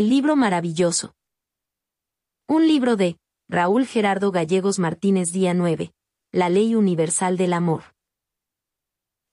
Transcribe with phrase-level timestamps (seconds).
[0.00, 1.14] libro maravilloso.
[2.48, 5.92] Un libro de Raúl Gerardo Gallegos Martínez Día 9.
[6.32, 7.82] La Ley Universal del Amor.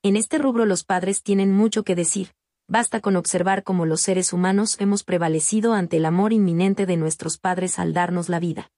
[0.03, 2.33] En este rubro los padres tienen mucho que decir,
[2.67, 7.37] basta con observar cómo los seres humanos hemos prevalecido ante el amor inminente de nuestros
[7.37, 8.69] padres al darnos la vida.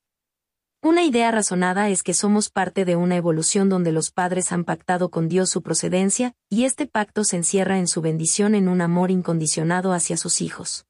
[0.84, 5.10] Una idea razonada es que somos parte de una evolución donde los padres han pactado
[5.10, 9.10] con Dios su procedencia, y este pacto se encierra en su bendición en un amor
[9.10, 10.86] incondicionado hacia sus hijos.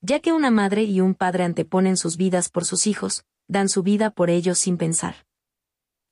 [0.00, 3.82] Ya que una madre y un padre anteponen sus vidas por sus hijos, dan su
[3.82, 5.26] vida por ellos sin pensar.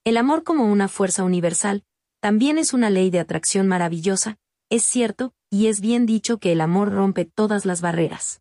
[0.05, 1.85] El amor como una fuerza universal,
[2.21, 4.39] también es una ley de atracción maravillosa,
[4.71, 8.41] es cierto, y es bien dicho que el amor rompe todas las barreras.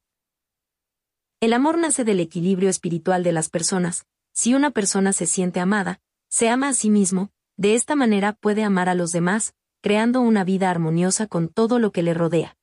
[1.40, 4.07] El amor nace del equilibrio espiritual de las personas.
[4.34, 8.63] Si una persona se siente amada, se ama a sí mismo, de esta manera puede
[8.63, 12.57] amar a los demás, creando una vida armoniosa con todo lo que le rodea.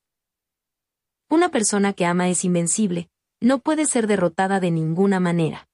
[1.32, 3.08] Una persona que ama es invencible,
[3.40, 5.66] no puede ser derrotada de ninguna manera.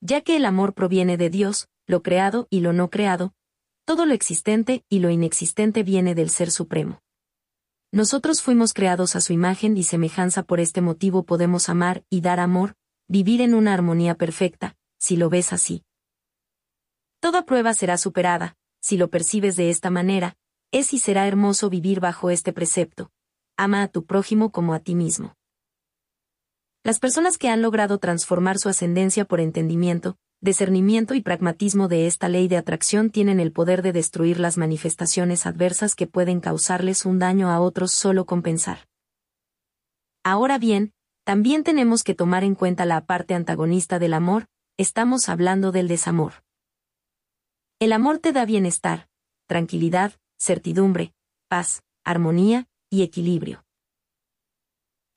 [0.00, 3.34] Ya que el amor proviene de Dios, lo creado y lo no creado,
[3.84, 6.98] todo lo existente y lo inexistente viene del Ser Supremo.
[7.92, 12.40] Nosotros fuimos creados a su imagen y semejanza por este motivo podemos amar y dar
[12.40, 12.74] amor,
[13.06, 15.84] vivir en una armonía perfecta, si lo ves así.
[17.20, 20.36] Toda prueba será superada, si lo percibes de esta manera,
[20.72, 23.12] es y será hermoso vivir bajo este precepto.
[23.56, 25.36] Ama a tu prójimo como a ti mismo.
[26.82, 32.28] Las personas que han logrado transformar su ascendencia por entendimiento, discernimiento y pragmatismo de esta
[32.28, 37.20] ley de atracción tienen el poder de destruir las manifestaciones adversas que pueden causarles un
[37.20, 38.88] daño a otros solo con pensar.
[40.24, 40.92] Ahora bien,
[41.24, 44.46] también tenemos que tomar en cuenta la parte antagonista del amor,
[44.76, 46.42] estamos hablando del desamor.
[47.78, 49.08] El amor te da bienestar,
[49.46, 51.14] tranquilidad, certidumbre,
[51.48, 52.66] paz, armonía
[53.02, 53.64] equilibrio.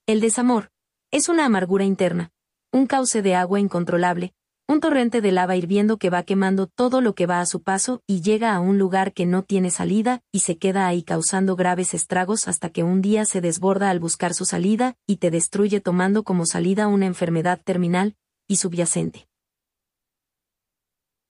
[0.05, 0.71] El desamor
[1.11, 2.31] es una amargura interna,
[2.71, 4.33] un cauce de agua incontrolable,
[4.69, 8.01] un torrente de lava hirviendo que va quemando todo lo que va a su paso
[8.05, 11.93] y llega a un lugar que no tiene salida y se queda ahí causando graves
[11.93, 16.23] estragos hasta que un día se desborda al buscar su salida y te destruye tomando
[16.23, 19.29] como salida una enfermedad terminal y subyacente.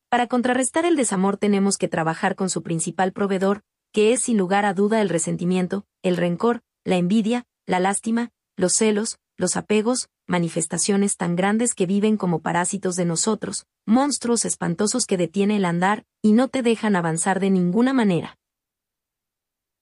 [0.10, 3.62] Para contrarrestar el desamor tenemos que trabajar con su principal proveedor,
[3.92, 8.74] que es sin lugar a duda el resentimiento, el rencor, la envidia, la lástima, los
[8.74, 15.18] celos, los apegos, manifestaciones tan grandes que viven como parásitos de nosotros, monstruos espantosos que
[15.18, 18.38] detienen el andar y no te dejan avanzar de ninguna manera.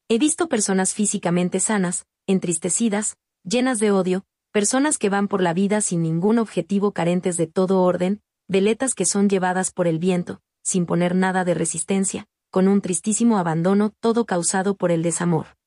[0.07, 5.81] He visto personas físicamente sanas, entristecidas, llenas de odio, personas que van por la vida
[5.81, 10.85] sin ningún objetivo carentes de todo orden, veletas que son llevadas por el viento, sin
[10.85, 15.57] poner nada de resistencia, con un tristísimo abandono todo causado por el desamor.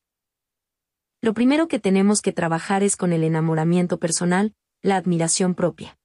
[1.21, 5.99] Lo primero que tenemos que trabajar es con el enamoramiento personal, la admiración propia.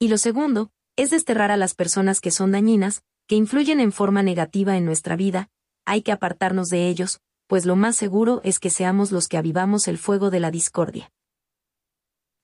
[0.00, 4.24] Y lo segundo, es desterrar a las personas que son dañinas, que influyen en forma
[4.24, 5.48] negativa en nuestra vida,
[5.84, 9.86] hay que apartarnos de ellos, pues lo más seguro es que seamos los que avivamos
[9.86, 11.12] el fuego de la discordia.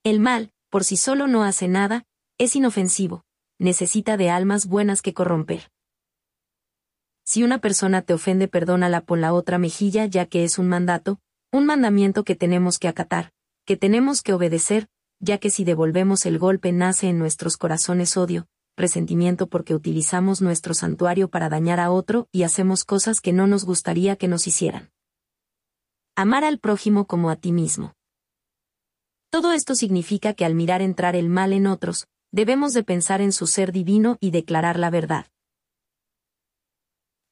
[0.05, 2.05] El mal, por sí solo no hace nada,
[2.39, 3.25] es inofensivo,
[3.59, 5.69] necesita de almas buenas que corromper.
[7.27, 11.19] Si una persona te ofende, perdónala por la otra mejilla, ya que es un mandato,
[11.51, 13.33] un mandamiento que tenemos que acatar,
[13.65, 14.89] que tenemos que obedecer,
[15.19, 20.73] ya que si devolvemos el golpe nace en nuestros corazones odio, resentimiento porque utilizamos nuestro
[20.73, 24.93] santuario para dañar a otro y hacemos cosas que no nos gustaría que nos hicieran.
[26.15, 27.95] Amar al prójimo como a ti mismo.
[29.31, 33.33] Todo esto significa que al mirar entrar el mal en otros, debemos de pensar en
[33.33, 35.27] su ser divino y declarar la verdad.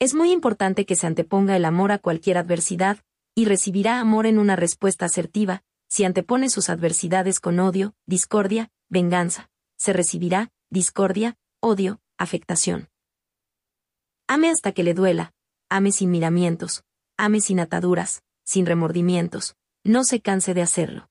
[0.04, 2.98] Es muy importante que se anteponga el amor a cualquier adversidad,
[3.34, 9.48] y recibirá amor en una respuesta asertiva, si antepone sus adversidades con odio, discordia, venganza,
[9.78, 12.90] se recibirá, discordia, odio, afectación.
[14.28, 15.32] Ame hasta que le duela,
[15.70, 16.84] ame sin miramientos,
[17.16, 21.08] ame sin ataduras, sin remordimientos, no se canse de hacerlo.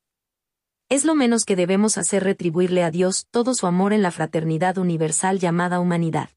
[0.88, 4.78] Es lo menos que debemos hacer retribuirle a Dios todo su amor en la fraternidad
[4.78, 6.30] universal llamada humanidad.